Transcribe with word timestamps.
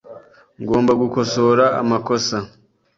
Ngomba 0.61 0.91
gukosora 1.01 1.65
amakosa. 1.81 2.37